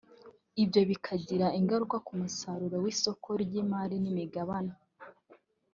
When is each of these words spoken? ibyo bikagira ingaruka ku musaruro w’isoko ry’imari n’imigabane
ibyo 0.63 0.81
bikagira 0.89 1.47
ingaruka 1.59 1.95
ku 2.05 2.11
musaruro 2.19 2.75
w’isoko 2.83 3.29
ry’imari 3.43 3.95
n’imigabane 4.03 4.73